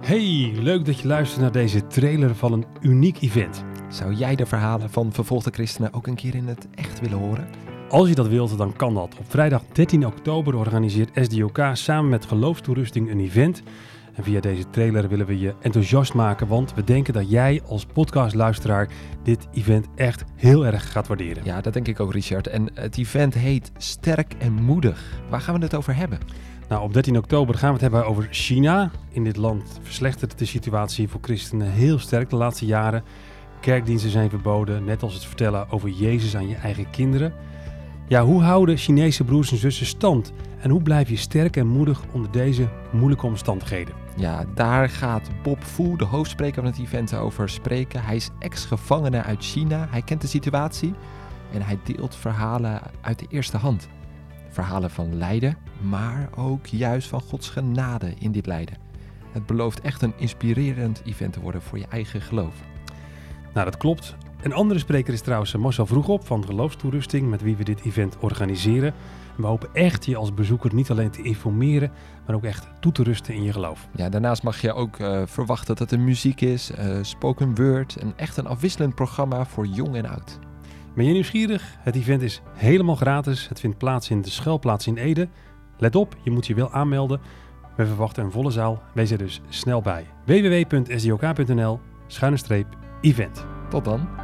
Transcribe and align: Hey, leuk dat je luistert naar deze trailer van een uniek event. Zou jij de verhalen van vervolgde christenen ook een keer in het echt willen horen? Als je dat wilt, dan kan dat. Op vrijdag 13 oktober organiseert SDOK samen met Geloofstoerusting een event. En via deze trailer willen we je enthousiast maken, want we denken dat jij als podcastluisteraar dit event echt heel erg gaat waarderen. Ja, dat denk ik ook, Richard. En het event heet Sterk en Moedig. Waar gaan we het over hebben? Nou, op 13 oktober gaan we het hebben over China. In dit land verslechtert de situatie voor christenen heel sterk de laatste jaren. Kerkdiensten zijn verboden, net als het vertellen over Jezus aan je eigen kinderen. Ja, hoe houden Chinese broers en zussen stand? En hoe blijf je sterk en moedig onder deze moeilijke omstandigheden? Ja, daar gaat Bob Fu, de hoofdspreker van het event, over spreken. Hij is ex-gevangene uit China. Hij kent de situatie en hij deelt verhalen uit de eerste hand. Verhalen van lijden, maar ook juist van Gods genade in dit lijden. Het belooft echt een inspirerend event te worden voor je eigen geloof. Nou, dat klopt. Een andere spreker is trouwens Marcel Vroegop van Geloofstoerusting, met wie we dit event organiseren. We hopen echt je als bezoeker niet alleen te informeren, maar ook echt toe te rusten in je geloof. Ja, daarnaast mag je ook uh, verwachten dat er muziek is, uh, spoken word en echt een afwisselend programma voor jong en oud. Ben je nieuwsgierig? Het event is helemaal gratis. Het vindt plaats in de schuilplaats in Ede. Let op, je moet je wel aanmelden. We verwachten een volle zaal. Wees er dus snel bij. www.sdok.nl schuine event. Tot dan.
Hey, 0.00 0.52
leuk 0.54 0.84
dat 0.84 1.00
je 1.00 1.08
luistert 1.08 1.40
naar 1.40 1.52
deze 1.52 1.86
trailer 1.86 2.34
van 2.34 2.52
een 2.52 2.66
uniek 2.80 3.20
event. 3.20 3.64
Zou 3.88 4.14
jij 4.14 4.34
de 4.34 4.46
verhalen 4.46 4.90
van 4.90 5.12
vervolgde 5.12 5.50
christenen 5.50 5.92
ook 5.92 6.06
een 6.06 6.14
keer 6.14 6.34
in 6.34 6.48
het 6.48 6.68
echt 6.74 7.00
willen 7.00 7.18
horen? 7.18 7.48
Als 7.88 8.08
je 8.08 8.14
dat 8.14 8.28
wilt, 8.28 8.58
dan 8.58 8.76
kan 8.76 8.94
dat. 8.94 9.16
Op 9.18 9.24
vrijdag 9.30 9.62
13 9.72 10.06
oktober 10.06 10.56
organiseert 10.56 11.10
SDOK 11.14 11.60
samen 11.72 12.10
met 12.10 12.26
Geloofstoerusting 12.26 13.10
een 13.10 13.20
event. 13.20 13.62
En 14.14 14.24
via 14.24 14.40
deze 14.40 14.70
trailer 14.70 15.08
willen 15.08 15.26
we 15.26 15.38
je 15.38 15.54
enthousiast 15.60 16.14
maken, 16.14 16.46
want 16.46 16.74
we 16.74 16.84
denken 16.84 17.12
dat 17.12 17.30
jij 17.30 17.60
als 17.66 17.86
podcastluisteraar 17.86 18.88
dit 19.22 19.48
event 19.52 19.86
echt 19.94 20.24
heel 20.36 20.66
erg 20.66 20.92
gaat 20.92 21.06
waarderen. 21.06 21.44
Ja, 21.44 21.60
dat 21.60 21.72
denk 21.72 21.88
ik 21.88 22.00
ook, 22.00 22.12
Richard. 22.12 22.46
En 22.46 22.70
het 22.74 22.98
event 22.98 23.34
heet 23.34 23.72
Sterk 23.76 24.34
en 24.38 24.52
Moedig. 24.52 25.20
Waar 25.30 25.40
gaan 25.40 25.54
we 25.54 25.64
het 25.64 25.74
over 25.74 25.96
hebben? 25.96 26.18
Nou, 26.72 26.84
op 26.84 26.92
13 26.92 27.16
oktober 27.16 27.54
gaan 27.54 27.68
we 27.68 27.72
het 27.72 27.82
hebben 27.82 28.06
over 28.06 28.28
China. 28.30 28.90
In 29.10 29.24
dit 29.24 29.36
land 29.36 29.80
verslechtert 29.82 30.38
de 30.38 30.44
situatie 30.44 31.08
voor 31.08 31.20
christenen 31.22 31.70
heel 31.70 31.98
sterk 31.98 32.30
de 32.30 32.36
laatste 32.36 32.66
jaren. 32.66 33.04
Kerkdiensten 33.60 34.10
zijn 34.10 34.30
verboden, 34.30 34.84
net 34.84 35.02
als 35.02 35.14
het 35.14 35.24
vertellen 35.24 35.70
over 35.70 35.88
Jezus 35.88 36.36
aan 36.36 36.48
je 36.48 36.54
eigen 36.54 36.90
kinderen. 36.90 37.34
Ja, 38.08 38.24
hoe 38.24 38.42
houden 38.42 38.76
Chinese 38.76 39.24
broers 39.24 39.50
en 39.50 39.56
zussen 39.56 39.86
stand? 39.86 40.32
En 40.60 40.70
hoe 40.70 40.82
blijf 40.82 41.08
je 41.08 41.16
sterk 41.16 41.56
en 41.56 41.66
moedig 41.66 42.02
onder 42.12 42.30
deze 42.30 42.68
moeilijke 42.92 43.26
omstandigheden? 43.26 43.94
Ja, 44.16 44.44
daar 44.54 44.88
gaat 44.88 45.30
Bob 45.42 45.64
Fu, 45.64 45.96
de 45.96 46.04
hoofdspreker 46.04 46.62
van 46.62 46.70
het 46.70 46.80
event, 46.80 47.14
over 47.14 47.48
spreken. 47.48 48.04
Hij 48.04 48.16
is 48.16 48.30
ex-gevangene 48.38 49.22
uit 49.22 49.44
China. 49.44 49.86
Hij 49.90 50.02
kent 50.02 50.20
de 50.20 50.26
situatie 50.26 50.94
en 51.52 51.62
hij 51.62 51.78
deelt 51.84 52.16
verhalen 52.16 52.80
uit 53.00 53.18
de 53.18 53.26
eerste 53.28 53.56
hand. 53.56 53.88
Verhalen 54.52 54.90
van 54.90 55.16
lijden, 55.16 55.56
maar 55.80 56.28
ook 56.36 56.66
juist 56.66 57.08
van 57.08 57.20
Gods 57.20 57.48
genade 57.48 58.14
in 58.18 58.32
dit 58.32 58.46
lijden. 58.46 58.76
Het 59.32 59.46
belooft 59.46 59.80
echt 59.80 60.02
een 60.02 60.14
inspirerend 60.16 61.02
event 61.04 61.32
te 61.32 61.40
worden 61.40 61.62
voor 61.62 61.78
je 61.78 61.86
eigen 61.88 62.20
geloof. 62.20 62.54
Nou, 63.54 63.64
dat 63.64 63.76
klopt. 63.76 64.16
Een 64.42 64.52
andere 64.52 64.80
spreker 64.80 65.12
is 65.12 65.20
trouwens 65.20 65.56
Marcel 65.56 65.86
Vroegop 65.86 66.26
van 66.26 66.44
Geloofstoerusting, 66.44 67.30
met 67.30 67.42
wie 67.42 67.56
we 67.56 67.64
dit 67.64 67.84
event 67.84 68.16
organiseren. 68.20 68.94
We 69.36 69.46
hopen 69.46 69.68
echt 69.72 70.06
je 70.06 70.16
als 70.16 70.34
bezoeker 70.34 70.74
niet 70.74 70.90
alleen 70.90 71.10
te 71.10 71.22
informeren, 71.22 71.90
maar 72.26 72.36
ook 72.36 72.44
echt 72.44 72.68
toe 72.80 72.92
te 72.92 73.02
rusten 73.02 73.34
in 73.34 73.42
je 73.42 73.52
geloof. 73.52 73.88
Ja, 73.94 74.08
daarnaast 74.08 74.42
mag 74.42 74.60
je 74.60 74.72
ook 74.72 74.98
uh, 74.98 75.22
verwachten 75.24 75.76
dat 75.76 75.90
er 75.90 76.00
muziek 76.00 76.40
is, 76.40 76.70
uh, 76.70 76.98
spoken 77.02 77.54
word 77.54 77.96
en 77.96 78.12
echt 78.16 78.36
een 78.36 78.46
afwisselend 78.46 78.94
programma 78.94 79.46
voor 79.46 79.66
jong 79.66 79.96
en 79.96 80.06
oud. 80.06 80.38
Ben 80.94 81.04
je 81.04 81.12
nieuwsgierig? 81.12 81.76
Het 81.78 81.96
event 81.96 82.22
is 82.22 82.42
helemaal 82.54 82.96
gratis. 82.96 83.48
Het 83.48 83.60
vindt 83.60 83.78
plaats 83.78 84.10
in 84.10 84.22
de 84.22 84.30
schuilplaats 84.30 84.86
in 84.86 84.96
Ede. 84.96 85.28
Let 85.78 85.96
op, 85.96 86.16
je 86.24 86.30
moet 86.30 86.46
je 86.46 86.54
wel 86.54 86.72
aanmelden. 86.72 87.20
We 87.76 87.86
verwachten 87.86 88.24
een 88.24 88.32
volle 88.32 88.50
zaal. 88.50 88.82
Wees 88.94 89.10
er 89.10 89.18
dus 89.18 89.40
snel 89.48 89.80
bij. 89.80 90.06
www.sdok.nl 90.24 91.80
schuine 92.06 92.66
event. 93.00 93.46
Tot 93.70 93.84
dan. 93.84 94.21